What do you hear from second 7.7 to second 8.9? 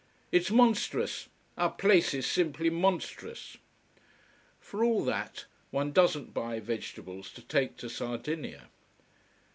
to Sardinia.